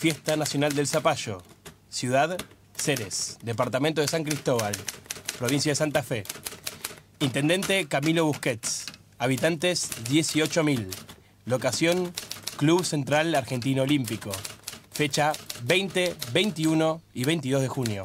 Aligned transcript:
Fiesta 0.00 0.34
Nacional 0.34 0.74
del 0.74 0.86
Zapallo. 0.86 1.42
Ciudad, 1.90 2.38
Ceres. 2.74 3.36
Departamento 3.42 4.00
de 4.00 4.08
San 4.08 4.24
Cristóbal. 4.24 4.72
Provincia 5.38 5.72
de 5.72 5.76
Santa 5.76 6.02
Fe. 6.02 6.24
Intendente 7.18 7.86
Camilo 7.86 8.24
Busquets. 8.24 8.86
Habitantes 9.18 9.90
18.000. 10.10 10.86
Locación 11.44 12.14
Club 12.56 12.82
Central 12.82 13.34
Argentino 13.34 13.82
Olímpico. 13.82 14.30
Fecha 14.90 15.34
20, 15.64 16.16
21 16.32 17.02
y 17.12 17.24
22 17.24 17.60
de 17.60 17.68
junio. 17.68 18.04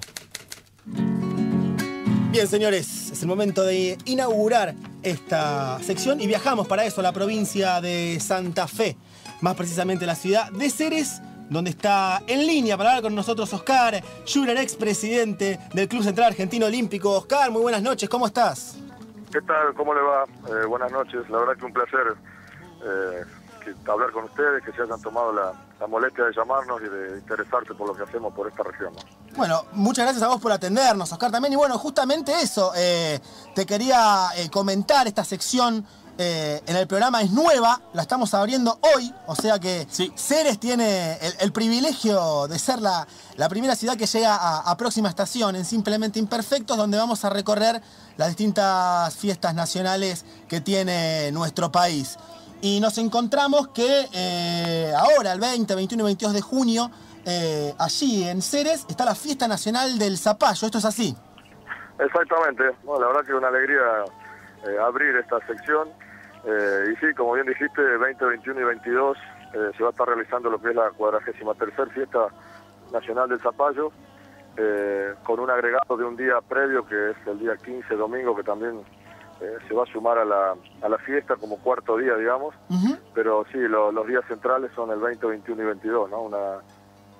Bien, 2.33 2.45
señores, 2.49 3.11
es 3.11 3.21
el 3.21 3.29
momento 3.29 3.63
de 3.63 3.97
inaugurar 4.03 4.75
esta 5.01 5.79
sección 5.81 6.19
y 6.19 6.27
viajamos 6.27 6.67
para 6.67 6.83
eso 6.83 6.99
a 6.99 7.03
la 7.03 7.13
provincia 7.13 7.79
de 7.79 8.19
Santa 8.19 8.67
Fe, 8.67 8.97
más 9.39 9.55
precisamente 9.55 10.05
la 10.05 10.15
ciudad 10.15 10.51
de 10.51 10.69
Ceres, 10.69 11.21
donde 11.49 11.69
está 11.71 12.21
en 12.27 12.45
línea 12.47 12.77
para 12.77 12.89
hablar 12.91 13.03
con 13.03 13.15
nosotros 13.15 13.51
Oscar 13.53 14.03
Schurer, 14.25 14.57
expresidente 14.57 15.59
del 15.73 15.87
Club 15.87 16.03
Central 16.03 16.27
Argentino 16.27 16.65
Olímpico. 16.65 17.11
Oscar, 17.11 17.51
muy 17.51 17.61
buenas 17.61 17.81
noches, 17.81 18.09
¿cómo 18.09 18.25
estás? 18.27 18.75
¿Qué 19.31 19.41
tal? 19.41 19.73
¿Cómo 19.75 19.93
le 19.93 20.01
va? 20.01 20.23
Eh, 20.23 20.65
buenas 20.65 20.91
noches, 20.91 21.29
la 21.29 21.39
verdad 21.39 21.55
que 21.57 21.65
un 21.65 21.73
placer 21.73 22.15
eh, 22.83 23.23
que- 23.63 23.91
hablar 23.91 24.11
con 24.11 24.25
ustedes, 24.25 24.63
que 24.63 24.71
se 24.71 24.81
hayan 24.83 25.01
tomado 25.01 25.33
la, 25.33 25.51
la 25.79 25.87
molestia 25.87 26.23
de 26.25 26.33
llamarnos 26.33 26.81
y 26.81 26.89
de 26.89 27.17
interesarse 27.19 27.73
por 27.73 27.87
lo 27.89 27.95
que 27.95 28.03
hacemos 28.03 28.33
por 28.33 28.47
esta 28.47 28.63
región. 28.63 28.93
¿no? 28.93 29.35
Bueno, 29.35 29.65
muchas 29.73 30.05
gracias 30.05 30.23
a 30.23 30.27
vos 30.27 30.39
por 30.41 30.51
atendernos, 30.51 31.11
Oscar, 31.11 31.31
también. 31.31 31.53
Y 31.53 31.57
bueno, 31.57 31.77
justamente 31.77 32.31
eso, 32.41 32.71
eh, 32.75 33.19
te 33.53 33.65
quería 33.65 34.29
comentar, 34.51 35.07
esta 35.07 35.23
sección 35.25 35.85
eh, 36.17 36.61
en 36.65 36.75
el 36.75 36.87
programa 36.87 37.21
es 37.21 37.31
nueva, 37.31 37.81
la 37.93 38.01
estamos 38.01 38.33
abriendo 38.33 38.79
hoy, 38.95 39.13
o 39.27 39.35
sea 39.35 39.59
que 39.59 39.85
Sí. 39.89 40.11
Ceres 40.15 40.59
tiene 40.59 41.13
el, 41.21 41.33
el 41.39 41.51
privilegio 41.51 42.47
de 42.47 42.57
ser 42.59 42.81
la, 42.81 43.07
la 43.35 43.49
primera 43.49 43.75
ciudad 43.75 43.97
que 43.97 44.05
llega 44.05 44.35
a, 44.35 44.59
a 44.71 44.77
próxima 44.77 45.09
estación 45.09 45.55
en 45.55 45.65
Simplemente 45.65 46.19
Imperfectos, 46.19 46.77
donde 46.77 46.97
vamos 46.97 47.25
a 47.25 47.29
recorrer 47.29 47.81
las 48.17 48.29
distintas 48.29 49.13
fiestas 49.15 49.53
nacionales 49.53 50.25
que 50.47 50.61
tiene 50.61 51.31
nuestro 51.31 51.71
país. 51.71 52.17
Y 52.61 52.79
nos 52.79 52.97
encontramos 52.97 53.67
que 53.69 54.07
eh, 54.13 54.93
ahora, 54.97 55.33
el 55.33 55.39
20, 55.39 55.75
21 55.75 56.03
y 56.03 56.05
22 56.05 56.33
de 56.33 56.41
junio, 56.41 56.89
eh, 57.25 57.73
allí 57.77 58.23
en 58.23 58.41
Ceres 58.41 58.85
está 58.87 59.05
la 59.05 59.15
fiesta 59.15 59.47
nacional 59.47 59.99
del 59.99 60.17
zapallo. 60.17 60.65
Esto 60.65 60.77
es 60.77 60.85
así. 60.85 61.15
Exactamente, 61.99 62.63
la 62.85 63.07
verdad 63.07 63.21
que 63.21 63.31
es 63.31 63.37
una 63.37 63.47
alegría 63.49 63.81
eh, 64.67 64.77
abrir 64.81 65.15
esta 65.15 65.37
sección. 65.47 65.89
Eh, 66.47 66.93
y 66.93 66.95
sí, 66.97 67.13
como 67.15 67.33
bien 67.33 67.47
dijiste, 67.47 67.81
20, 67.81 68.23
21 68.25 68.61
y 68.61 68.63
22 68.63 69.17
eh, 69.53 69.71
se 69.75 69.83
va 69.83 69.89
a 69.89 69.91
estar 69.91 70.07
realizando 70.07 70.49
lo 70.49 70.61
que 70.61 70.69
es 70.69 70.75
la 70.75 70.91
43 70.91 71.91
fiesta 71.93 72.27
nacional 72.91 73.29
del 73.29 73.39
zapallo, 73.41 73.91
eh, 74.57 75.13
con 75.23 75.39
un 75.39 75.49
agregado 75.49 75.97
de 75.97 76.03
un 76.05 76.15
día 76.15 76.39
previo 76.47 76.85
que 76.85 77.11
es 77.11 77.17
el 77.27 77.39
día 77.39 77.57
15, 77.57 77.95
domingo, 77.95 78.35
que 78.35 78.43
también 78.43 78.81
eh, 79.41 79.57
se 79.67 79.73
va 79.73 79.83
a 79.83 79.87
sumar 79.87 80.17
a 80.17 80.25
la, 80.25 80.55
a 80.81 80.89
la 80.89 80.97
fiesta 80.99 81.35
como 81.35 81.57
cuarto 81.59 81.97
día, 81.97 82.15
digamos. 82.15 82.53
Pero 83.13 83.45
sí, 83.51 83.57
lo- 83.57 83.91
los 83.91 84.05
días 84.07 84.23
centrales 84.27 84.71
son 84.75 84.91
el 84.91 84.99
20, 84.99 85.25
21 85.25 85.61
y 85.61 85.65
22, 85.65 86.09
¿no? 86.09 86.21
Una, 86.21 86.59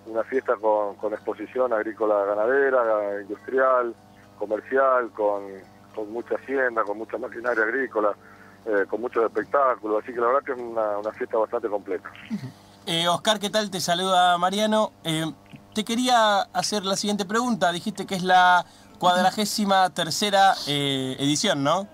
una 0.05 0.23
fiesta 0.23 0.55
con, 0.57 0.95
con 0.95 1.13
exposición 1.13 1.73
agrícola 1.73 2.23
ganadera, 2.25 3.21
industrial, 3.21 3.95
comercial, 4.37 5.09
con, 5.11 5.43
con 5.95 6.11
mucha 6.11 6.35
hacienda, 6.35 6.83
con 6.83 6.97
mucha 6.97 7.17
maquinaria 7.17 7.63
agrícola, 7.63 8.13
eh, 8.65 8.85
con 8.89 9.01
muchos 9.01 9.23
espectáculos, 9.25 10.03
así 10.03 10.13
que 10.13 10.19
la 10.19 10.27
verdad 10.27 10.43
que 10.43 10.51
es 10.53 10.57
una, 10.59 10.97
una 10.97 11.11
fiesta 11.11 11.37
bastante 11.37 11.69
completa. 11.69 12.09
Eh, 12.85 13.07
Oscar, 13.07 13.39
¿qué 13.39 13.49
tal? 13.49 13.71
Te 13.71 13.79
saluda 13.79 14.37
Mariano. 14.37 14.91
Eh, 15.03 15.25
te 15.73 15.83
quería 15.83 16.41
hacer 16.53 16.85
la 16.85 16.95
siguiente 16.95 17.25
pregunta. 17.25 17.71
Dijiste 17.71 18.05
que 18.05 18.15
es 18.15 18.23
la 18.23 18.65
cuadragésima 18.99 19.89
tercera 19.89 20.53
eh, 20.67 21.15
edición, 21.19 21.63
¿no? 21.63 21.87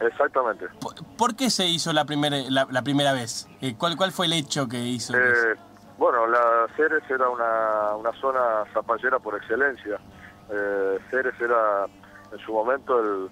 Exactamente. 0.00 0.66
¿Por, 0.80 0.94
por 1.16 1.36
qué 1.36 1.48
se 1.48 1.66
hizo 1.66 1.92
la, 1.92 2.04
primera 2.04 2.36
la, 2.50 2.66
la 2.70 2.82
primera 2.82 3.12
vez? 3.12 3.48
Eh, 3.60 3.76
¿cuál, 3.78 3.96
¿Cuál 3.96 4.10
fue 4.10 4.26
el 4.26 4.32
hecho 4.32 4.68
que 4.68 4.78
hizo? 4.80 5.16
Eh, 5.16 5.54
bueno, 5.96 6.26
la 6.26 6.66
Ceres 6.76 7.04
era 7.08 7.28
una, 7.28 7.94
una 7.96 8.12
zona 8.20 8.64
zapallera 8.74 9.20
por 9.20 9.36
excelencia. 9.36 10.00
Eh, 10.50 10.98
Ceres 11.08 11.34
era 11.40 11.86
en 12.32 12.38
su 12.44 12.52
momento 12.52 12.98
el 12.98 13.30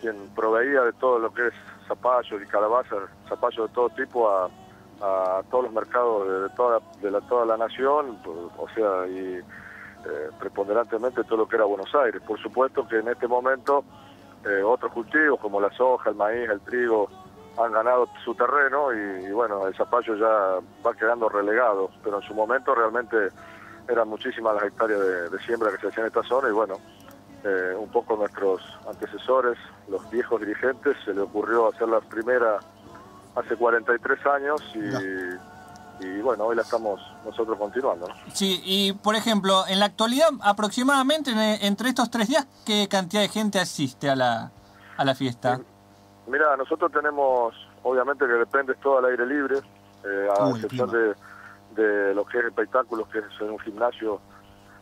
quien 0.00 0.28
proveía 0.34 0.82
de 0.82 0.92
todo 0.94 1.20
lo 1.20 1.32
que 1.32 1.46
es 1.46 1.54
zapallos 1.88 2.42
y 2.42 2.46
calabazas, 2.46 3.08
zapallos 3.28 3.68
de 3.68 3.74
todo 3.74 3.88
tipo 3.90 4.30
a, 4.30 4.50
todos 5.50 5.64
los 5.64 5.72
mercados 5.72 6.26
de, 6.28 6.48
toda, 6.56 6.80
de 7.00 7.10
la, 7.10 7.20
toda 7.22 7.46
la 7.46 7.56
nación, 7.56 8.18
o 8.56 8.68
sea, 8.74 9.06
y 9.06 9.36
eh, 9.36 10.30
preponderantemente 10.40 11.22
todo 11.24 11.38
lo 11.38 11.48
que 11.48 11.56
era 11.56 11.64
Buenos 11.64 11.94
Aires. 11.94 12.20
Por 12.26 12.40
supuesto 12.40 12.86
que 12.86 12.98
en 12.98 13.08
este 13.08 13.28
momento 13.28 13.84
eh, 14.44 14.62
otros 14.62 14.92
cultivos 14.92 15.38
como 15.40 15.60
la 15.60 15.70
soja, 15.70 16.10
el 16.10 16.16
maíz, 16.16 16.48
el 16.50 16.60
trigo, 16.60 17.08
han 17.58 17.72
ganado 17.72 18.08
su 18.24 18.34
terreno 18.34 18.92
y, 18.92 19.32
bueno, 19.32 19.66
el 19.66 19.74
zapallo 19.74 20.14
ya 20.14 20.60
va 20.86 20.94
quedando 20.94 21.28
relegado, 21.28 21.90
pero 22.04 22.20
en 22.20 22.22
su 22.22 22.34
momento 22.34 22.74
realmente 22.74 23.16
eran 23.88 24.08
muchísimas 24.08 24.54
las 24.54 24.64
hectáreas 24.64 25.30
de 25.30 25.38
siembra 25.40 25.70
que 25.70 25.78
se 25.78 25.88
hacían 25.88 26.06
en 26.06 26.08
esta 26.08 26.22
zona 26.22 26.48
y 26.48 26.52
bueno, 26.52 26.74
eh, 27.44 27.74
un 27.78 27.88
poco 27.90 28.16
nuestros 28.16 28.60
antecesores, 28.88 29.56
los 29.88 30.08
viejos 30.10 30.40
dirigentes, 30.40 30.96
se 31.04 31.14
le 31.14 31.20
ocurrió 31.22 31.68
hacer 31.68 31.88
la 31.88 32.00
primera 32.00 32.58
hace 33.36 33.56
43 33.56 34.26
años 34.26 34.60
y, 34.74 36.04
y 36.04 36.20
bueno, 36.20 36.44
hoy 36.44 36.56
la 36.56 36.62
estamos 36.62 37.00
nosotros 37.24 37.56
continuando. 37.58 38.08
¿no? 38.08 38.14
Sí, 38.32 38.60
y 38.64 38.92
por 38.92 39.14
ejemplo, 39.14 39.64
en 39.68 39.78
la 39.78 39.86
actualidad, 39.86 40.28
aproximadamente 40.42 41.30
en- 41.30 41.38
entre 41.64 41.88
estos 41.90 42.10
tres 42.10 42.28
días, 42.28 42.46
¿qué 42.66 42.88
cantidad 42.88 43.22
de 43.22 43.28
gente 43.28 43.58
asiste 43.60 44.08
a 44.10 44.16
la, 44.16 44.50
a 44.96 45.04
la 45.04 45.14
fiesta? 45.14 45.60
Mira, 46.26 46.56
nosotros 46.56 46.90
tenemos, 46.92 47.54
obviamente 47.82 48.26
que 48.26 48.32
depende 48.32 48.74
todo 48.82 48.98
al 48.98 49.06
aire 49.06 49.26
libre, 49.26 49.58
eh, 50.04 50.28
a 50.38 50.46
Uy, 50.46 50.54
excepción 50.60 50.90
de, 50.90 51.14
de 51.82 52.14
lo 52.14 52.24
que 52.26 52.38
es 52.38 52.44
espectáculos, 52.44 53.08
que 53.08 53.18
es 53.20 53.40
un 53.40 53.58
gimnasio 53.60 54.20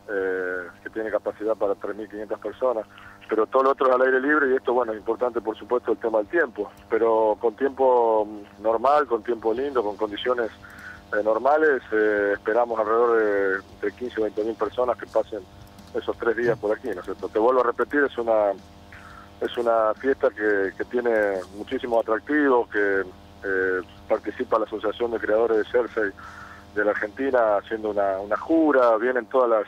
eh, 0.09 0.67
que 0.83 0.89
tiene 0.89 1.11
capacidad 1.11 1.55
para 1.55 1.73
3.500 1.73 2.39
personas, 2.39 2.85
pero 3.29 3.45
todo 3.47 3.63
lo 3.63 3.71
otro 3.71 3.87
es 3.87 3.95
al 3.95 4.01
aire 4.01 4.21
libre 4.21 4.51
y 4.51 4.55
esto, 4.55 4.73
bueno, 4.73 4.93
es 4.93 4.99
importante 4.99 5.41
por 5.41 5.57
supuesto 5.57 5.91
el 5.91 5.97
tema 5.97 6.19
del 6.19 6.27
tiempo, 6.27 6.71
pero 6.89 7.37
con 7.39 7.55
tiempo 7.55 8.27
normal, 8.59 9.07
con 9.07 9.23
tiempo 9.23 9.53
lindo, 9.53 9.83
con 9.83 9.97
condiciones 9.97 10.49
eh, 11.13 11.23
normales, 11.23 11.81
eh, 11.91 12.31
esperamos 12.33 12.79
alrededor 12.79 13.17
de, 13.81 13.87
de 13.87 13.95
15 13.95 14.19
o 14.19 14.23
20 14.23 14.43
mil 14.43 14.55
personas 14.55 14.97
que 14.97 15.07
pasen 15.07 15.39
esos 15.93 16.17
tres 16.17 16.35
días 16.37 16.57
por 16.57 16.75
aquí, 16.75 16.87
¿no 16.89 16.99
es 16.99 17.05
cierto? 17.05 17.29
Te 17.29 17.39
vuelvo 17.39 17.61
a 17.61 17.65
repetir, 17.65 18.01
es 18.03 18.17
una 18.17 18.51
es 19.41 19.55
una 19.57 19.93
fiesta 19.95 20.29
que, 20.29 20.71
que 20.75 20.83
tiene 20.85 21.11
muchísimos 21.55 22.01
atractivos, 22.01 22.67
que 22.69 23.01
eh, 23.43 23.81
participa 24.07 24.57
la 24.57 24.65
Asociación 24.65 25.11
de 25.11 25.19
Creadores 25.19 25.57
de 25.57 25.65
Cersei 25.65 26.11
de 26.73 26.85
la 26.85 26.91
Argentina 26.91 27.57
haciendo 27.57 27.91
una, 27.91 28.19
una 28.19 28.37
jura, 28.37 28.97
vienen 28.97 29.27
todas 29.27 29.49
las, 29.49 29.67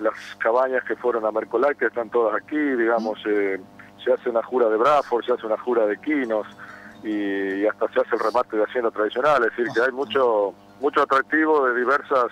las 0.00 0.14
cabañas 0.38 0.84
que 0.84 0.96
fueron 0.96 1.24
a 1.26 1.30
Mercoláctea, 1.30 1.88
están 1.88 2.10
todas 2.10 2.34
aquí, 2.34 2.56
digamos, 2.56 3.18
eh, 3.26 3.60
se 4.04 4.12
hace 4.12 4.30
una 4.30 4.42
jura 4.42 4.68
de 4.68 4.76
Braford, 4.76 5.24
se 5.24 5.32
hace 5.32 5.46
una 5.46 5.58
jura 5.58 5.86
de 5.86 5.98
Quinos 5.98 6.46
y, 7.02 7.62
y 7.62 7.66
hasta 7.66 7.88
se 7.92 8.00
hace 8.00 8.14
el 8.14 8.20
remate 8.20 8.56
de 8.56 8.64
Hacienda 8.64 8.90
Tradicional, 8.90 9.44
es 9.44 9.56
decir, 9.56 9.72
que 9.74 9.82
hay 9.82 9.92
mucho 9.92 10.54
mucho 10.80 11.02
atractivo 11.02 11.66
de 11.66 11.78
diversas 11.78 12.30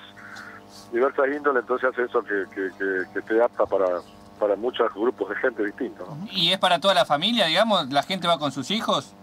diversas 0.92 1.26
índoles, 1.28 1.62
entonces 1.62 1.90
hace 1.90 2.04
eso 2.04 2.22
que, 2.22 2.44
que, 2.54 2.70
que, 2.78 3.12
que 3.12 3.20
te 3.22 3.42
apta 3.42 3.66
para, 3.66 4.00
para 4.38 4.56
muchos 4.56 4.92
grupos 4.94 5.28
de 5.30 5.36
gente 5.36 5.64
distintos. 5.64 6.08
¿no? 6.08 6.26
¿Y 6.30 6.52
es 6.52 6.58
para 6.58 6.80
toda 6.80 6.94
la 6.94 7.04
familia, 7.04 7.46
digamos? 7.46 7.90
¿La 7.90 8.02
gente 8.02 8.26
va 8.26 8.38
con 8.38 8.52
sus 8.52 8.70
hijos? 8.70 9.14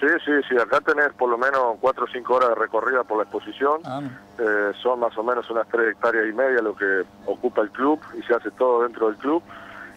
Sí, 0.00 0.06
sí, 0.24 0.32
sí, 0.48 0.56
acá 0.56 0.80
tenés 0.80 1.12
por 1.12 1.28
lo 1.28 1.36
menos 1.36 1.76
cuatro 1.78 2.04
o 2.04 2.08
cinco 2.08 2.36
horas 2.36 2.48
de 2.50 2.54
recorrida 2.54 3.04
por 3.04 3.18
la 3.18 3.24
exposición. 3.24 3.82
Ah, 3.84 4.00
Eh, 4.38 4.72
son 4.82 5.00
más 5.00 5.16
o 5.18 5.22
menos 5.22 5.48
unas 5.50 5.68
tres 5.68 5.92
hectáreas 5.92 6.26
y 6.26 6.32
media 6.32 6.62
lo 6.62 6.74
que 6.74 7.04
ocupa 7.26 7.60
el 7.60 7.70
club 7.70 8.00
y 8.18 8.22
se 8.22 8.34
hace 8.34 8.50
todo 8.52 8.82
dentro 8.82 9.08
del 9.08 9.16
club. 9.16 9.42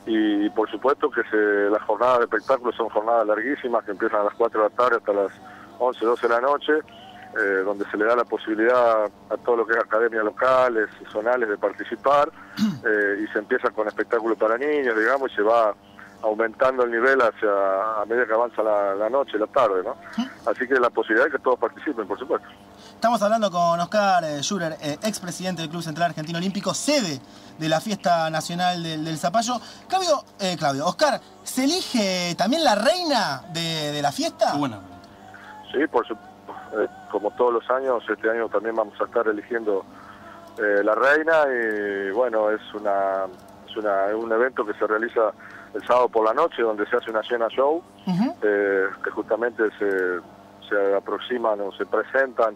Y, 0.05 0.49
por 0.49 0.69
supuesto 0.69 1.09
que 1.09 1.23
se, 1.31 1.37
las 1.69 1.81
jornadas 1.83 2.17
de 2.19 2.23
espectáculos 2.25 2.75
son 2.75 2.89
jornadas 2.89 3.25
larguísimas 3.25 3.85
que 3.85 3.91
empiezan 3.91 4.19
a 4.19 4.23
las 4.25 4.33
4 4.33 4.61
de 4.61 4.69
la 4.69 4.75
tarde 4.75 4.97
hasta 4.97 5.13
las 5.13 5.31
11, 5.79 6.05
12 6.05 6.27
de 6.27 6.33
la 6.33 6.41
noche, 6.41 6.73
eh, 7.39 7.61
donde 7.63 7.85
se 7.89 7.95
le 7.95 8.03
da 8.03 8.17
la 8.17 8.25
posibilidad 8.25 9.05
a 9.05 9.37
todo 9.45 9.55
lo 9.55 9.65
que 9.65 9.71
es 9.71 9.79
academias 9.79 10.25
locales, 10.25 10.89
zonales 11.09 11.47
de 11.47 11.57
participar 11.57 12.29
eh, 12.85 13.23
y 13.23 13.27
se 13.31 13.39
empieza 13.39 13.69
con 13.69 13.87
espectáculos 13.87 14.37
para 14.37 14.57
niños, 14.57 14.97
digamos, 14.97 15.31
y 15.31 15.35
se 15.35 15.41
va 15.41 15.73
aumentando 16.23 16.83
el 16.83 16.91
nivel 16.91 17.21
hacia 17.21 18.01
a 18.01 18.05
medida 18.05 18.25
que 18.25 18.33
avanza 18.33 18.63
la, 18.63 18.95
la 18.95 19.09
noche, 19.09 19.37
la 19.37 19.47
tarde, 19.47 19.83
¿no? 19.83 19.95
Así 20.49 20.67
que 20.67 20.75
la 20.75 20.89
posibilidad 20.89 21.27
es 21.27 21.33
que 21.33 21.39
todos 21.39 21.59
participen, 21.59 22.07
por 22.07 22.17
supuesto. 22.17 22.47
Estamos 22.95 23.21
hablando 23.21 23.51
con 23.51 23.79
Oscar 23.79 24.23
eh, 24.23 24.41
Schurer, 24.41 24.77
eh, 24.81 24.97
expresidente 25.03 25.61
del 25.61 25.69
Club 25.69 25.83
Central 25.83 26.09
Argentino 26.09 26.37
Olímpico, 26.39 26.73
sede 26.73 27.19
de 27.59 27.69
la 27.69 27.81
Fiesta 27.81 28.29
Nacional 28.29 28.81
del, 28.81 29.03
del 29.03 29.17
Zapallo. 29.17 29.59
Claudio, 29.87 30.23
eh, 30.39 30.55
Claudio, 30.57 30.85
Oscar, 30.87 31.19
¿se 31.43 31.65
elige 31.65 32.33
también 32.35 32.63
la 32.63 32.75
reina 32.75 33.41
de, 33.53 33.91
de 33.91 34.01
la 34.01 34.11
fiesta? 34.11 34.53
Bueno, 34.55 34.79
Sí, 35.71 35.79
por 35.87 36.07
supuesto. 36.07 36.31
Eh, 36.79 36.87
como 37.11 37.29
todos 37.31 37.53
los 37.53 37.69
años, 37.69 38.03
este 38.09 38.29
año 38.29 38.47
también 38.49 38.75
vamos 38.75 38.99
a 38.99 39.03
estar 39.03 39.27
eligiendo 39.27 39.85
eh, 40.57 40.83
la 40.83 40.95
reina 40.95 41.33
y 41.47 42.11
bueno, 42.11 42.49
es 42.49 42.61
una 42.73 43.25
es 43.67 43.77
una, 43.77 44.07
es 44.07 44.15
un 44.15 44.31
evento 44.31 44.65
que 44.65 44.73
se 44.73 44.85
realiza 44.87 45.31
el 45.73 45.83
sábado 45.85 46.09
por 46.09 46.25
la 46.25 46.33
noche 46.33 46.61
donde 46.61 46.85
se 46.87 46.95
hace 46.97 47.09
una 47.09 47.23
cena 47.23 47.47
show 47.49 47.81
eh, 48.41 48.85
que 49.03 49.09
justamente 49.11 49.63
se, 49.79 50.19
se 50.69 50.95
aproximan 50.95 51.59
o 51.61 51.71
se 51.73 51.85
presentan 51.85 52.55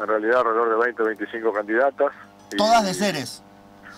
en 0.00 0.06
realidad 0.06 0.40
alrededor 0.40 0.70
de 0.70 0.76
20 0.84 1.02
25 1.02 1.52
candidatas. 1.52 2.12
y- 2.52 2.56
Todas 2.56 2.84
de 2.84 2.94
Ceres. 2.94 3.42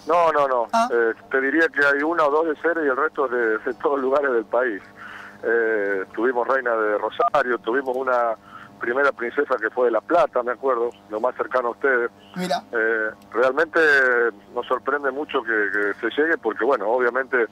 No, 0.07 0.33
no, 0.33 0.49
no. 0.49 0.67
Ah. 0.73 0.89
Eh, 0.91 1.13
te 1.31 1.41
diría 1.41 1.69
que 1.69 1.85
hay 1.85 2.03
una 2.03 2.25
o 2.27 2.31
dos 2.31 2.47
de 2.47 2.57
Ceres 2.63 2.85
y 2.85 2.89
el 2.89 2.97
resto 2.97 3.29
de, 3.29 3.59
de 3.59 3.75
todos 3.75 4.01
lugares 4.01 4.33
del 4.33 4.45
país. 4.47 4.81
Eh, 5.43 6.05
tuvimos 6.15 6.47
reina 6.49 6.75
de 6.75 6.99
Rosario, 6.99 7.59
tuvimos 7.59 7.97
una 7.97 8.35
primera 8.79 9.13
princesa 9.13 9.57
que 9.61 9.69
fue 9.71 9.87
de 9.87 9.91
La 9.93 10.01
Plata, 10.01 10.43
me 10.43 10.53
acuerdo, 10.53 10.91
lo 11.11 11.21
más 11.21 11.35
cercano 11.35 11.69
a 11.69 11.71
ustedes. 11.73 12.11
Mira. 12.37 12.63
Eh, 12.73 13.11
realmente 13.33 13.79
nos 14.55 14.67
sorprende 14.67 15.11
mucho 15.11 15.43
que, 15.43 15.51
que 16.01 16.01
se 16.11 16.23
llegue 16.23 16.39
porque, 16.39 16.65
bueno, 16.65 16.89
obviamente 16.89 17.47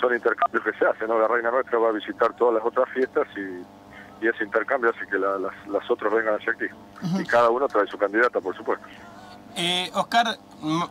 son 0.00 0.14
intercambios 0.14 0.64
que 0.64 0.72
se 0.72 0.86
hacen, 0.86 1.08
¿no? 1.08 1.18
La 1.18 1.28
reina 1.28 1.50
nuestra 1.50 1.78
va 1.78 1.88
a 1.88 1.92
visitar 1.92 2.32
todas 2.34 2.54
las 2.54 2.64
otras 2.64 2.88
fiestas 2.90 3.26
y, 3.36 4.24
y 4.24 4.28
ese 4.28 4.44
intercambio 4.44 4.90
hace 4.90 5.06
que 5.06 5.18
la- 5.18 5.38
las, 5.38 5.54
las 5.68 5.88
otras 5.90 6.12
vengan 6.12 6.34
hacia 6.34 6.52
aquí. 6.52 6.66
Y 7.20 7.24
cada 7.24 7.50
uno 7.50 7.68
trae 7.68 7.86
su 7.86 7.96
candidata, 7.96 8.40
por 8.40 8.56
supuesto. 8.56 8.84
Eh, 9.56 9.90
Oscar, 9.94 10.36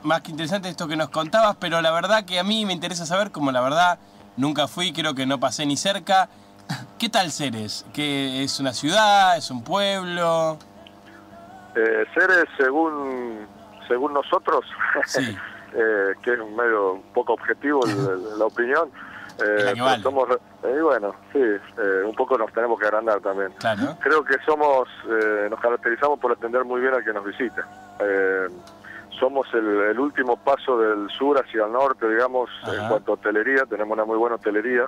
más 0.04 0.22
que 0.22 0.32
interesante 0.32 0.70
esto 0.70 0.88
que 0.88 0.96
nos 0.96 1.10
contabas, 1.10 1.56
pero 1.60 1.82
la 1.82 1.92
verdad 1.92 2.26
que 2.26 2.40
a 2.40 2.44
mí 2.44 2.66
me 2.66 2.74
interesa 2.74 3.06
saber, 3.06 3.32
como 3.32 3.52
la 3.52 3.62
verdad 3.62 4.00
nunca 4.36 4.68
fui, 4.68 4.92
creo 4.94 5.14
que 5.16 5.26
no 5.26 5.40
pasé 5.40 5.66
ni 5.66 5.78
cerca, 5.78 6.30
¿qué 6.98 7.10
tal 7.10 7.32
Ceres? 7.32 7.86
¿Que 7.94 8.44
es 8.44 8.60
una 8.60 8.74
ciudad? 8.74 9.38
¿Es 9.38 9.52
un 9.52 9.64
pueblo? 9.64 10.58
Eh, 11.76 12.06
Ceres, 12.14 12.46
según, 12.58 13.46
según 13.88 14.14
nosotros, 14.14 14.66
Sí. 15.06 15.38
eh, 15.74 16.14
que 16.22 16.34
es 16.34 16.40
un 16.40 16.56
medio 16.56 16.94
un 16.94 17.02
poco 17.14 17.34
objetivo 17.34 17.86
el- 17.86 17.92
el- 17.92 18.40
la 18.40 18.46
opinión, 18.46 18.90
eh, 19.44 19.74
la 19.76 19.84
vale. 19.84 20.04
somos, 20.04 20.28
eh, 20.64 20.80
bueno, 20.82 21.14
sí, 21.34 21.40
eh, 21.40 22.04
un 22.06 22.16
poco 22.16 22.38
nos 22.38 22.52
tenemos 22.54 22.80
que 22.80 22.86
agrandar 22.88 23.20
también. 23.22 23.52
Claro. 23.60 23.96
Creo 24.02 24.24
que 24.24 24.36
somos, 24.46 24.88
eh, 25.10 25.48
nos 25.50 25.60
caracterizamos 25.60 26.20
por 26.20 26.32
atender 26.32 26.64
muy 26.66 26.82
bien 26.82 26.94
al 26.94 27.04
que 27.04 27.14
nos 27.14 27.26
visita. 27.26 27.68
Eh, 28.00 28.48
somos 29.20 29.48
el, 29.54 29.66
el 29.66 30.00
último 30.00 30.38
paso 30.38 30.78
del 30.80 31.10
sur 31.10 31.38
hacia 31.40 31.66
el 31.66 31.72
norte, 31.72 32.08
digamos, 32.08 32.50
Ajá. 32.64 32.76
en 32.84 32.88
cuanto 32.90 33.12
a 33.12 33.16
hotelería. 33.16 33.66
Tenemos 33.66 33.94
una 33.96 34.06
muy 34.06 34.18
buena 34.18 34.36
hotelería. 34.36 34.86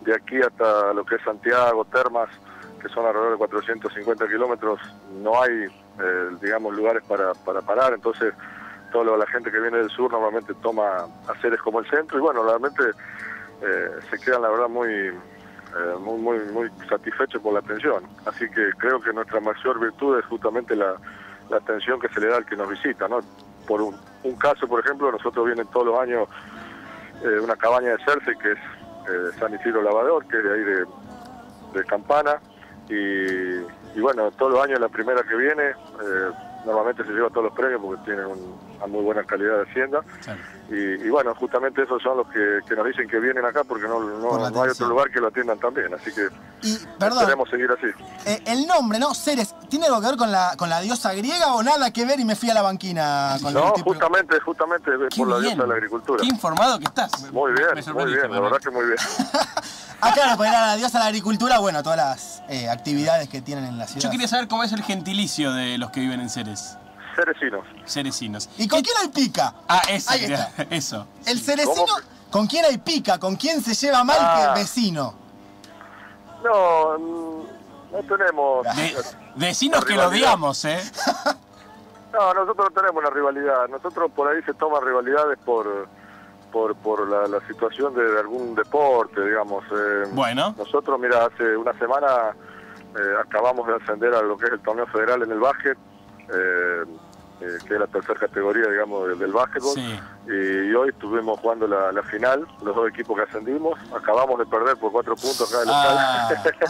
De 0.00 0.14
aquí 0.14 0.40
hasta 0.40 0.92
lo 0.94 1.04
que 1.04 1.16
es 1.16 1.22
Santiago, 1.22 1.84
Termas, 1.86 2.28
que 2.80 2.88
son 2.88 3.04
alrededor 3.06 3.32
de 3.32 3.38
450 3.38 4.28
kilómetros, 4.28 4.78
no 5.22 5.42
hay, 5.42 5.64
eh, 5.64 6.28
digamos, 6.40 6.74
lugares 6.74 7.02
para, 7.08 7.32
para 7.34 7.60
parar. 7.62 7.92
Entonces, 7.94 8.32
la 9.04 9.26
gente 9.26 9.50
que 9.50 9.60
viene 9.60 9.78
del 9.78 9.90
sur 9.90 10.10
normalmente 10.10 10.54
toma 10.62 11.04
a 11.28 11.34
Ceres 11.40 11.60
como 11.62 11.80
el 11.80 11.88
centro. 11.90 12.18
Y 12.18 12.20
bueno, 12.20 12.42
realmente 12.42 12.82
eh, 13.62 13.88
se 14.10 14.18
quedan, 14.18 14.42
la 14.42 14.48
verdad, 14.50 14.68
muy, 14.68 14.90
eh, 14.90 15.12
muy, 16.00 16.18
muy, 16.20 16.38
muy 16.52 16.70
satisfechos 16.88 17.40
por 17.42 17.52
la 17.52 17.60
atención. 17.60 18.04
Así 18.26 18.48
que 18.50 18.70
creo 18.78 19.00
que 19.00 19.12
nuestra 19.12 19.40
mayor 19.40 19.78
virtud 19.80 20.18
es 20.18 20.24
justamente 20.26 20.74
la, 20.76 20.94
la 21.50 21.56
atención 21.58 22.00
que 22.00 22.08
se 22.08 22.20
le 22.20 22.28
da 22.28 22.36
al 22.38 22.46
que 22.46 22.56
nos 22.56 22.68
visita. 22.68 23.08
¿no? 23.08 23.20
Por 23.66 23.80
un, 23.82 23.96
un 24.24 24.36
caso, 24.36 24.66
por 24.68 24.80
ejemplo, 24.84 25.10
nosotros 25.12 25.46
vienen 25.46 25.66
todos 25.68 25.86
los 25.86 25.98
años 26.00 26.28
eh, 27.24 27.40
una 27.42 27.56
cabaña 27.56 27.90
de 27.90 27.98
Cersei, 28.04 28.36
que 28.38 28.52
es 28.52 28.58
San 29.38 29.54
Isidro 29.54 29.82
Lavador, 29.82 30.26
que 30.26 30.36
es 30.38 30.44
de 30.44 30.52
ahí 30.52 30.64
de, 30.64 30.84
de 31.74 31.84
Campana. 31.84 32.40
Y, 32.88 32.94
y 33.96 34.00
bueno, 34.00 34.30
todos 34.32 34.52
los 34.52 34.62
años 34.64 34.80
la 34.80 34.88
primera 34.88 35.22
que 35.22 35.34
viene, 35.36 35.72
normalmente 36.64 37.04
se 37.04 37.10
lleva 37.12 37.28
todos 37.30 37.44
los 37.44 37.52
premios 37.54 37.80
porque 37.80 38.02
tienen 38.04 38.26
un- 38.26 38.65
una 38.76 38.86
muy 38.86 39.02
buena 39.02 39.24
calidad 39.24 39.56
de 39.56 39.62
hacienda. 39.70 40.00
Claro. 40.22 40.40
Y, 40.68 40.74
y 41.06 41.08
bueno, 41.10 41.32
justamente 41.36 41.82
esos 41.82 42.02
son 42.02 42.16
los 42.16 42.26
que, 42.28 42.58
que 42.68 42.74
nos 42.74 42.86
dicen 42.86 43.08
que 43.08 43.20
vienen 43.20 43.44
acá 43.44 43.62
porque 43.64 43.86
no, 43.86 44.00
no, 44.00 44.28
Por 44.28 44.40
la 44.40 44.50
no 44.50 44.62
hay 44.62 44.70
otro 44.70 44.88
lugar 44.88 45.10
que 45.10 45.20
lo 45.20 45.28
atiendan 45.28 45.58
también. 45.60 45.94
Así 45.94 46.12
que 46.12 46.28
Y, 46.62 46.76
perdón, 46.98 47.18
esperemos 47.20 47.48
seguir 47.48 47.70
así. 47.70 47.86
eh, 48.26 48.42
el 48.46 48.66
nombre, 48.66 48.98
¿no? 48.98 49.14
Ceres, 49.14 49.54
¿tiene 49.68 49.86
algo 49.86 50.00
que 50.00 50.06
ver 50.08 50.16
con 50.16 50.32
la, 50.32 50.54
con 50.56 50.68
la 50.68 50.80
diosa 50.80 51.12
griega 51.14 51.54
o 51.54 51.62
nada 51.62 51.92
que 51.92 52.04
ver 52.04 52.18
y 52.18 52.24
me 52.24 52.34
fui 52.34 52.50
a 52.50 52.54
la 52.54 52.62
banquina 52.62 53.36
con 53.40 53.54
No, 53.54 53.68
el 53.68 53.72
tipo? 53.74 53.90
justamente, 53.92 54.40
justamente 54.40 54.90
es 54.90 55.14
Qué 55.14 55.18
por 55.18 55.28
la 55.28 55.36
bien. 55.38 55.50
diosa 55.54 55.62
de 55.62 55.68
la 55.68 55.74
agricultura. 55.74 56.20
Qué 56.22 56.26
informado 56.28 56.78
que 56.80 56.84
estás. 56.86 57.32
Muy 57.32 57.52
bien, 57.52 57.68
muy 57.94 58.12
bien, 58.14 58.30
la 58.32 58.40
verdad 58.40 58.58
que 58.58 58.70
muy 58.70 58.84
bien. 58.86 58.96
Ah, 60.00 60.10
claro, 60.12 60.36
porque 60.36 60.48
era 60.50 60.66
la 60.66 60.76
diosa 60.76 60.98
de 60.98 61.04
la 61.04 61.08
agricultura, 61.08 61.58
bueno, 61.58 61.82
todas 61.82 61.96
las 61.96 62.42
eh, 62.48 62.68
actividades 62.68 63.28
que 63.28 63.40
tienen 63.40 63.64
en 63.64 63.78
la 63.78 63.86
ciudad. 63.86 64.02
Yo 64.02 64.10
quería 64.10 64.28
saber 64.28 64.46
cómo 64.48 64.62
es 64.64 64.72
el 64.72 64.82
gentilicio 64.82 65.52
de 65.52 65.78
los 65.78 65.90
que 65.90 66.00
viven 66.00 66.20
en 66.20 66.28
Ceres. 66.28 66.76
Cerecinos. 67.16 67.64
Cerecinos. 67.86 68.48
¿Y 68.58 68.68
con 68.68 68.82
quién 68.82 68.94
hay 69.02 69.08
pica? 69.08 69.54
Ah, 69.68 69.82
eso. 69.88 70.10
Ahí 70.12 70.24
está. 70.24 70.50
Eso. 70.70 71.06
El 71.26 71.40
cerecino, 71.40 71.74
¿Cómo? 71.74 71.94
¿con 72.30 72.46
quién 72.46 72.64
hay 72.66 72.78
pica? 72.78 73.18
¿Con 73.18 73.36
quién 73.36 73.62
se 73.62 73.74
lleva 73.74 74.04
mal 74.04 74.18
Ah. 74.20 74.34
que 74.36 74.44
el 74.60 74.64
vecino? 74.64 75.14
No, 76.44 76.98
mm, 76.98 77.42
no 77.92 78.16
tenemos... 78.16 78.64
De- 78.76 78.96
vecinos 79.36 79.84
que 79.84 79.94
lo 79.94 80.08
odiamos, 80.08 80.64
¿eh? 80.66 80.78
No, 82.12 82.32
nosotros 82.32 82.68
no 82.72 82.80
tenemos 82.80 83.02
una 83.02 83.10
rivalidad. 83.10 83.68
Nosotros 83.68 84.10
por 84.14 84.28
ahí 84.28 84.42
se 84.44 84.54
toman 84.54 84.82
rivalidades 84.84 85.38
por 85.44 85.88
por, 86.50 86.74
por 86.76 87.06
la, 87.10 87.26
la 87.28 87.46
situación 87.46 87.92
de 87.94 88.18
algún 88.18 88.54
deporte, 88.54 89.20
digamos. 89.22 89.62
Eh, 89.70 90.04
Bueno. 90.12 90.54
Nosotros, 90.56 90.98
mira, 90.98 91.26
hace 91.26 91.54
una 91.54 91.76
semana 91.78 92.34
eh, 92.98 93.14
acabamos 93.22 93.66
de 93.66 93.74
ascender 93.74 94.14
a 94.14 94.22
lo 94.22 94.38
que 94.38 94.46
es 94.46 94.52
el 94.52 94.60
torneo 94.62 94.86
federal 94.86 95.22
en 95.24 95.32
el 95.32 95.40
básquet, 95.40 95.76
eh, 96.32 96.84
eh, 97.40 97.58
que 97.66 97.74
es 97.74 97.80
la 97.80 97.86
tercera 97.86 98.18
categoría, 98.18 98.66
digamos, 98.68 99.08
del, 99.08 99.18
del 99.18 99.32
básquetbol. 99.32 99.74
Sí. 99.74 100.00
Y, 100.26 100.74
hoy 100.74 100.88
estuvimos 100.88 101.38
jugando 101.40 101.66
la, 101.66 101.92
la 101.92 102.02
final, 102.02 102.46
los 102.62 102.74
dos 102.74 102.88
equipos 102.88 103.16
que 103.16 103.24
ascendimos. 103.24 103.78
Acabamos 103.94 104.38
de 104.38 104.46
perder 104.46 104.76
por 104.78 104.90
cuatro 104.90 105.14
puntos 105.16 105.52
acá 105.52 105.64
local. 105.64 105.96
Ah, 105.98 106.28
Ah, 106.38 106.52
Qué 106.58 106.66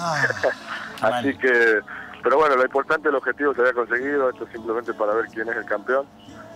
mal. 1.02 1.14
Así 1.14 1.38
que, 1.38 1.80
pero 2.22 2.38
bueno, 2.38 2.56
lo 2.56 2.64
importante, 2.64 3.08
el 3.08 3.14
objetivo 3.14 3.54
se 3.54 3.60
había 3.60 3.74
conseguido, 3.74 4.30
esto 4.30 4.44
es 4.44 4.50
simplemente 4.52 4.92
para 4.94 5.14
ver 5.14 5.26
quién 5.26 5.48
es 5.48 5.56
el 5.56 5.66
campeón. 5.66 6.06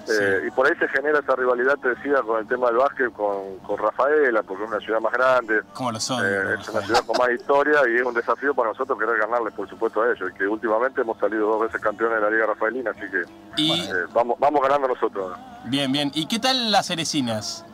Eh, 0.09 0.45
y 0.49 0.51
por 0.53 0.67
ahí 0.67 0.73
se 0.79 0.89
genera 0.89 1.19
esa 1.21 1.37
rivalidad, 1.37 1.77
te 1.77 1.91
decía, 1.91 2.23
con 2.23 2.39
el 2.41 2.47
tema 2.49 2.69
del 2.69 2.77
básquet 2.77 3.13
con, 3.13 3.59
con 3.59 3.79
Rafaela, 3.79 4.43
porque 4.43 4.65
es 4.65 4.71
una 4.71 4.81
ciudad 4.81 5.01
más 5.01 5.13
grande, 5.13 5.63
como 5.75 5.93
lo 5.93 6.01
son. 6.01 6.25
eh, 6.25 6.57
es 6.61 6.69
una 6.69 6.81
ciudad 6.83 7.05
con 7.05 7.17
más 7.19 7.31
historia 7.31 7.81
y 7.89 7.97
es 7.97 8.03
un 8.03 8.15
desafío 8.15 8.55
para 8.55 8.71
nosotros 8.71 8.99
querer 8.99 9.19
ganarle, 9.19 9.51
por 9.51 9.69
supuesto, 9.69 10.03
a 10.03 10.11
ellos. 10.11 10.31
Y 10.35 10.39
que 10.39 10.47
últimamente 10.47 11.01
hemos 11.03 11.19
salido 11.19 11.47
dos 11.49 11.63
veces 11.63 11.81
campeones 11.81 12.17
de 12.17 12.23
la 12.25 12.31
Liga 12.31 12.47
Rafaelina, 12.47 12.91
así 12.93 13.03
que 13.11 13.23
Y, 13.57 13.81
eh, 13.83 13.93
vamos, 14.13 14.37
vamos 14.41 14.61
ganando 14.63 14.89
nosotros. 14.89 15.37
bien, 15.65 15.93
bien. 15.93 16.11
¿Y 16.15 16.27
qué 16.27 16.39
tal 16.39 16.71
las 16.73 16.87
cerecinas? 16.87 17.65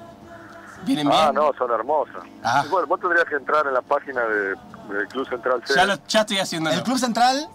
¿Vienen 0.85 1.09
bien? 1.09 1.21
Ah, 1.21 1.33
no, 1.33 1.53
son 1.57 1.71
hermosas. 1.71 2.23
Ah. 2.45 2.65
Bueno, 2.71 2.87
vos 2.87 3.01
tendrías 3.01 3.25
que 3.25 3.37
entrar 3.37 3.67
en 3.67 3.75
la 3.75 3.83
página 3.83 4.21
de, 4.23 4.55
del 4.95 5.09
Club 5.09 5.29
Central 5.29 5.61
Ya, 5.61 5.67
Ceres, 5.75 5.87
lo, 5.89 6.07
ya 6.07 6.21
estoy 6.21 6.39
haciendo 6.39 6.71
el 6.71 6.83
Club 6.83 6.99
Central, 6.99 7.49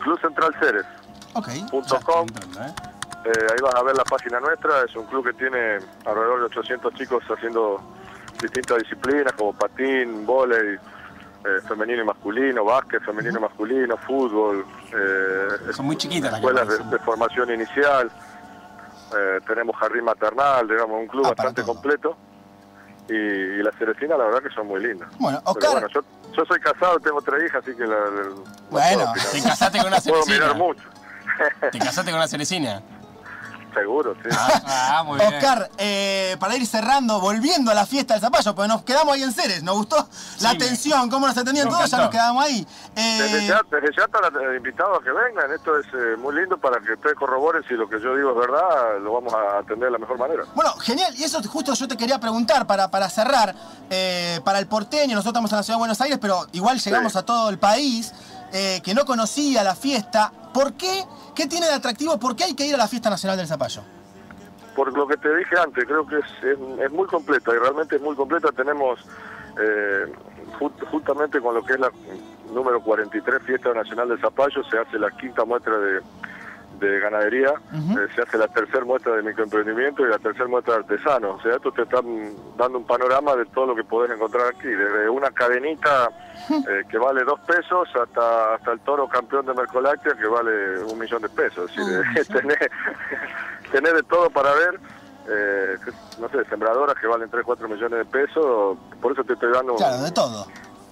Club 0.00 0.20
Central 0.20 0.54
Ceres. 0.60 0.84
ok. 1.34 1.48
punto 1.70 1.98
com. 2.04 2.26
Eh, 3.28 3.46
ahí 3.50 3.58
vas 3.62 3.74
a 3.74 3.82
ver 3.82 3.94
la 3.94 4.04
página 4.04 4.40
nuestra, 4.40 4.84
es 4.84 4.96
un 4.96 5.04
club 5.06 5.26
que 5.26 5.32
tiene 5.34 5.78
alrededor 6.06 6.38
de 6.40 6.44
800 6.46 6.94
chicos 6.94 7.22
haciendo 7.28 7.78
distintas 8.40 8.78
disciplinas 8.78 9.34
como 9.34 9.52
patín, 9.52 10.24
vóley, 10.24 10.76
eh, 10.76 11.60
femenino 11.68 12.02
y 12.02 12.06
masculino, 12.06 12.64
básquet 12.64 13.02
femenino 13.02 13.38
y 13.38 13.42
masculino, 13.42 13.96
fútbol, 13.98 14.64
eh, 14.94 15.72
Son 15.74 15.84
muy 15.84 15.96
chiquitas 15.96 16.30
las 16.32 16.40
escuelas 16.40 16.68
de, 16.68 16.78
de 16.78 16.98
formación 17.00 17.52
inicial, 17.52 18.10
eh, 19.14 19.40
tenemos 19.46 19.76
jardín 19.76 20.04
maternal, 20.04 20.66
digamos, 20.66 20.98
un 20.98 21.06
club 21.08 21.26
Ah, 21.26 21.30
bastante 21.30 21.62
completo. 21.64 22.16
Y, 23.10 23.14
y 23.14 23.62
las 23.62 23.74
cerecinas 23.76 24.18
la 24.18 24.24
verdad 24.26 24.42
que 24.42 24.50
son 24.54 24.66
muy 24.66 24.82
lindas. 24.82 25.08
Bueno, 25.18 25.38
Pero 25.40 25.50
Oscar, 25.52 25.70
bueno, 25.72 25.88
yo, 25.88 26.00
yo 26.36 26.44
soy 26.44 26.60
casado, 26.60 26.98
tengo 27.00 27.20
tres 27.22 27.44
hijas, 27.44 27.62
así 27.62 27.74
que 27.74 27.86
la, 27.86 27.98
la- 27.98 28.22
no 28.28 28.44
Bueno, 28.70 29.12
puedo. 29.14 29.30
Te 29.32 29.42
casaste 29.42 29.78
con 29.78 29.86
una 29.88 30.00
Puedo 30.00 30.22
cerecina. 30.22 30.34
mirar 30.46 30.56
mucho. 30.56 30.82
Te 31.72 31.78
casaste 31.78 32.10
con 32.10 32.18
una 32.18 32.28
cerecina. 32.28 32.82
Seguro, 33.78 34.14
sí. 34.22 34.28
Ah, 34.66 35.02
muy 35.06 35.18
bien. 35.18 35.34
Oscar, 35.34 35.70
eh, 35.78 36.36
para 36.40 36.56
ir 36.56 36.66
cerrando, 36.66 37.20
volviendo 37.20 37.70
a 37.70 37.74
la 37.74 37.86
fiesta 37.86 38.14
del 38.14 38.20
zapallo, 38.20 38.54
porque 38.54 38.68
nos 38.68 38.82
quedamos 38.82 39.14
ahí 39.14 39.22
en 39.22 39.32
Ceres, 39.32 39.62
nos 39.62 39.76
gustó 39.76 39.96
la 40.40 40.50
Sí, 40.50 40.56
atención, 40.56 41.08
cómo 41.10 41.26
nos 41.26 41.36
atendían 41.36 41.68
todos, 41.68 41.88
ya 41.90 41.98
nos 41.98 42.10
quedamos 42.10 42.44
ahí. 42.44 42.66
Eh, 42.96 43.18
Desde 43.22 43.46
ya, 43.46 43.60
desde 43.70 43.96
ya 43.96 44.04
están 44.04 44.56
invitados 44.56 44.98
a 45.00 45.04
que 45.04 45.10
vengan. 45.12 45.52
Esto 45.52 45.78
es 45.78 45.86
eh, 45.94 46.16
muy 46.18 46.34
lindo 46.34 46.58
para 46.58 46.80
que 46.80 46.92
ustedes 46.92 47.16
corroboren 47.16 47.62
si 47.68 47.74
lo 47.74 47.88
que 47.88 48.00
yo 48.00 48.16
digo 48.16 48.30
es 48.32 48.36
verdad, 48.38 48.98
lo 49.00 49.12
vamos 49.12 49.32
a 49.34 49.58
atender 49.58 49.86
de 49.86 49.90
la 49.92 49.98
mejor 49.98 50.18
manera. 50.18 50.44
Bueno, 50.54 50.72
genial, 50.80 51.14
y 51.16 51.24
eso 51.24 51.40
justo 51.48 51.74
yo 51.74 51.86
te 51.88 51.96
quería 51.96 52.18
preguntar 52.18 52.66
para, 52.66 52.90
para 52.90 53.08
cerrar, 53.08 53.54
eh, 53.90 54.40
para 54.44 54.58
el 54.58 54.66
porteño, 54.66 55.14
nosotros 55.14 55.28
estamos 55.44 55.52
en 55.52 55.56
la 55.58 55.62
ciudad 55.62 55.76
de 55.76 55.80
Buenos 55.80 56.00
Aires, 56.00 56.18
pero 56.20 56.46
igual 56.52 56.78
llegamos 56.80 57.12
Sí. 57.12 57.18
a 57.18 57.22
todo 57.22 57.48
el 57.50 57.58
país, 57.58 58.12
eh, 58.52 58.80
que 58.82 58.94
no 58.94 59.04
conocía 59.04 59.62
la 59.62 59.74
fiesta, 59.76 60.32
¿por 60.52 60.72
qué? 60.72 61.04
¿Qué 61.38 61.46
tiene 61.46 61.66
de 61.68 61.74
atractivo? 61.74 62.18
¿Por 62.18 62.34
qué 62.34 62.42
hay 62.42 62.56
que 62.56 62.66
ir 62.66 62.74
a 62.74 62.78
la 62.78 62.88
fiesta 62.88 63.08
nacional 63.10 63.36
del 63.38 63.46
zapallo? 63.46 63.82
Por 64.74 64.92
lo 64.92 65.06
que 65.06 65.16
te 65.18 65.32
dije 65.36 65.54
antes, 65.56 65.84
creo 65.84 66.04
que 66.04 66.16
es, 66.18 66.90
muy 66.90 67.06
completa 67.06 67.52
y 67.54 67.58
realmente 67.58 67.94
es 67.94 68.02
muy 68.02 68.16
completa. 68.16 68.48
Tenemos 68.50 68.98
eh, 69.56 70.12
ju- 70.58 70.72
justamente 70.90 71.40
con 71.40 71.54
lo 71.54 71.64
que 71.64 71.74
es 71.74 71.78
la 71.78 71.92
número 72.52 72.80
43 72.82 73.40
Fiesta 73.44 73.72
Nacional 73.72 74.08
del 74.08 74.20
Zapallo, 74.20 74.64
se 74.68 74.78
hace 74.78 74.98
la 74.98 75.12
quinta 75.12 75.44
muestra 75.44 75.78
de, 75.78 76.00
de 76.78 77.00
ganadería, 77.00 77.54
eh, 77.72 78.06
se 78.14 78.22
hace 78.22 78.38
la 78.38 78.48
tercera 78.48 78.84
muestra 78.84 79.16
de 79.16 79.22
microemprendimiento 79.22 80.04
y 80.06 80.08
la 80.10 80.18
tercera 80.18 80.46
muestra 80.46 80.74
de 80.74 80.80
artesanos. 80.80 81.40
O 81.40 81.42
sea, 81.42 81.56
esto 81.56 81.72
te 81.72 81.82
están 81.82 82.04
dando 82.56 82.78
un 82.78 82.86
panorama 82.86 83.34
de 83.36 83.44
todo 83.46 83.66
lo 83.66 83.74
que 83.74 83.84
podés 83.84 84.10
encontrar 84.12 84.46
aquí, 84.48 84.68
desde 84.68 85.08
una 85.08 85.30
cadenita 85.30 86.10
eh, 86.50 86.82
que 86.88 86.98
vale 86.98 87.24
dos 87.24 87.40
pesos 87.40 87.88
hasta 87.94 88.54
hasta 88.54 88.72
el 88.72 88.80
toro 88.80 89.08
campeón 89.08 89.46
de 89.46 89.54
Mercoláctea 89.54 90.14
que 90.14 90.26
vale 90.26 90.82
un 90.84 90.98
millón 90.98 91.22
de 91.22 91.28
pesos. 91.28 91.70
Es 91.76 91.86
decir, 91.86 92.26
tenés, 92.40 92.58
tenés 93.72 93.94
de 93.94 94.02
todo 94.04 94.30
para 94.30 94.52
ver. 94.54 94.80
eh, 95.30 95.76
no 96.18 96.28
sé, 96.30 96.44
sembradoras 96.48 96.96
que 97.00 97.06
valen 97.06 97.28
3, 97.30 97.44
4 97.44 97.68
millones 97.68 97.98
de 97.98 98.04
pesos, 98.06 98.78
por 99.00 99.12
eso 99.12 99.22
te 99.24 99.34
estoy 99.34 99.52
dando... 99.52 99.74
Claro, 99.76 100.02
de 100.02 100.10
todo. 100.12 100.46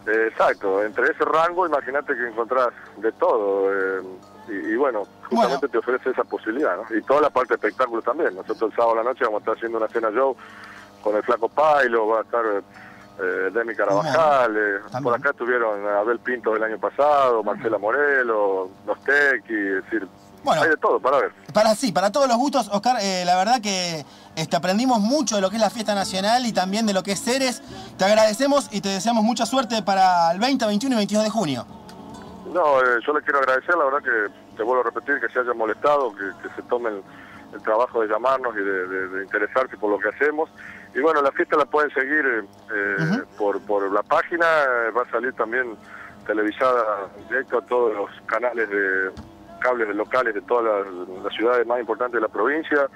Exacto, 0.06 0.84
entre 0.84 1.10
ese 1.10 1.24
rango 1.24 1.66
imagínate 1.66 2.14
que 2.14 2.28
encontrás 2.28 2.68
de 2.98 3.10
todo. 3.12 3.72
eh, 3.72 4.02
y, 4.48 4.72
y 4.72 4.76
bueno, 4.76 5.02
justamente 5.28 5.66
Bueno. 5.66 5.68
te 5.72 5.78
ofrece 5.78 6.10
esa 6.10 6.24
posibilidad, 6.24 6.76
¿no? 6.76 6.96
Y 6.96 7.02
toda 7.02 7.20
la 7.22 7.30
parte 7.30 7.50
de 7.50 7.54
espectáculo 7.56 8.02
también. 8.02 8.34
Nosotros 8.34 8.70
el 8.70 8.76
sábado 8.76 8.92
a 8.92 8.96
la 8.96 9.10
noche 9.10 9.24
vamos 9.24 9.38
a 9.38 9.42
estar 9.42 9.54
haciendo 9.56 9.78
una 9.78 9.88
cena 9.88 10.10
show 10.10 10.36
con 11.02 11.16
el 11.16 11.22
Flaco 11.22 11.48
Pailo, 11.48 12.06
va 12.08 12.18
a 12.20 12.22
estar 12.22 12.44
eh, 13.18 13.50
Demi 13.52 13.74
Carabajal, 13.74 14.56
eh, 14.56 15.00
por 15.02 15.14
acá 15.14 15.30
estuvieron 15.30 15.86
Abel 15.86 16.18
Pinto 16.18 16.52
del 16.52 16.62
año 16.64 16.78
pasado, 16.78 17.42
Marcela 17.42 17.78
Morelo, 17.78 18.68
Los 18.86 19.00
Tequi, 19.04 19.54
es 19.54 19.84
decir, 19.84 20.06
Bueno. 20.44 20.62
hay 20.62 20.68
de 20.70 20.76
todo 20.76 21.00
para 21.00 21.18
ver. 21.18 21.32
Para 21.54 21.74
sí, 21.74 21.92
para 21.92 22.12
todos 22.12 22.28
los 22.28 22.36
gustos, 22.36 22.68
Oscar, 22.72 22.98
eh, 23.00 23.24
la 23.24 23.36
verdad 23.36 23.60
que 23.62 24.04
este, 24.34 24.56
aprendimos 24.56 25.00
mucho 25.00 25.36
de 25.36 25.40
lo 25.40 25.48
que 25.48 25.56
es 25.56 25.62
la 25.62 25.70
fiesta 25.70 25.94
nacional 25.94 26.44
y 26.44 26.52
también 26.52 26.84
de 26.86 26.92
lo 26.92 27.02
que 27.02 27.12
es 27.12 27.22
Ceres. 27.22 27.62
Te 27.96 28.04
agradecemos 28.04 28.68
y 28.70 28.80
te 28.82 28.90
deseamos 28.90 29.24
mucha 29.24 29.46
suerte 29.46 29.80
para 29.82 30.30
el 30.32 30.38
20, 30.38 30.66
21 30.66 30.94
y 30.94 30.98
22 30.98 31.24
de 31.24 31.30
junio. 31.30 31.66
No, 32.56 32.80
eh, 32.80 33.00
yo 33.06 33.12
le 33.12 33.20
quiero 33.20 33.40
agradecer, 33.40 33.76
la 33.76 33.84
verdad 33.84 34.02
que 34.02 34.56
te 34.56 34.62
vuelvo 34.62 34.80
a 34.80 34.84
repetir, 34.84 35.20
que 35.20 35.28
se 35.28 35.40
hayan 35.40 35.58
molestado, 35.58 36.10
que, 36.16 36.24
que 36.42 36.48
se 36.54 36.62
tomen 36.62 37.02
el 37.52 37.62
trabajo 37.62 38.00
de 38.00 38.08
llamarnos 38.08 38.54
y 38.56 38.60
de, 38.60 38.88
de- 38.88 39.08
de 39.08 39.24
interesarse 39.24 39.76
por 39.76 39.90
lo 39.90 39.98
que 39.98 40.08
hacemos. 40.08 40.48
Y 40.94 41.00
bueno, 41.00 41.20
la 41.20 41.30
fiesta 41.32 41.56
la 41.58 41.66
pueden 41.66 41.90
seguir 41.90 42.24
eh, 42.26 42.42
eh, 42.74 43.22
por, 43.36 43.60
por 43.66 43.92
la 43.92 44.02
página, 44.02 44.46
eh, 44.64 44.90
va 44.96 45.02
a 45.02 45.10
salir 45.10 45.34
también 45.34 45.76
televisada 46.26 47.08
directo 47.28 47.58
a 47.58 47.66
todos 47.66 47.94
los 47.94 48.10
canales 48.26 48.68
de 48.70 49.10
cables 49.60 49.94
locales 49.94 50.34
de 50.34 50.40
todas 50.42 50.64
las, 50.86 51.08
las 51.24 51.34
ciudades 51.34 51.66
más 51.66 51.78
importantes 51.80 52.14
de 52.14 52.20
la 52.26 52.32
provincia. 52.32 52.88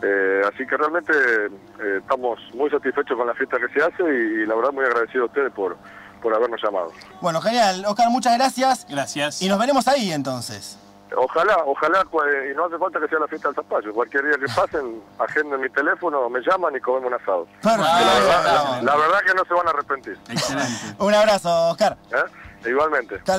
Eh, 0.00 0.42
así 0.46 0.64
que 0.64 0.76
realmente 0.76 1.12
eh, 1.12 1.98
estamos 1.98 2.38
muy 2.54 2.70
satisfechos 2.70 3.16
con 3.16 3.26
la 3.26 3.34
fiesta 3.34 3.58
que 3.58 3.68
se 3.68 3.82
hace 3.84 4.02
y, 4.04 4.42
y 4.42 4.46
la 4.46 4.54
verdad 4.54 4.72
muy 4.72 4.84
agradecido 4.84 5.24
a 5.24 5.26
ustedes 5.26 5.52
por, 5.52 5.76
por 6.22 6.34
habernos 6.34 6.60
llamado. 6.62 6.92
Bueno, 7.20 7.40
genial. 7.40 7.84
Oscar, 7.86 8.10
muchas 8.10 8.36
gracias. 8.36 8.86
Gracias. 8.88 9.40
Y 9.42 9.48
nos 9.48 9.58
veremos 9.58 9.86
ahí 9.88 10.12
entonces. 10.12 10.78
Ojalá, 11.16 11.56
ojalá, 11.64 12.04
cu- 12.04 12.20
y 12.52 12.54
no 12.54 12.66
hace 12.66 12.76
falta 12.76 13.00
que 13.00 13.08
sea 13.08 13.18
la 13.18 13.26
fiesta 13.28 13.48
del 13.48 13.54
zapallo. 13.54 13.94
Cualquier 13.94 14.24
día 14.26 14.36
que 14.38 14.52
pasen, 14.54 15.00
agenden 15.18 15.60
mi 15.60 15.70
teléfono, 15.70 16.28
me 16.28 16.40
llaman 16.40 16.76
y 16.76 16.80
comemos 16.80 17.08
un 17.08 17.14
asado. 17.14 17.46
Perfecto. 17.62 17.82
La 17.82 18.04
verdad, 18.20 18.82
la 18.82 18.96
verdad 18.96 19.18
que 19.26 19.34
no 19.34 19.44
se 19.46 19.54
van 19.54 19.66
a 19.66 19.70
arrepentir. 19.70 20.18
Excelente. 20.28 20.72
Un 20.98 21.14
abrazo, 21.14 21.68
Oscar. 21.70 21.96
¿eh? 22.12 22.68
Igualmente. 22.68 23.14
Hasta 23.14 23.32
luego. 23.32 23.36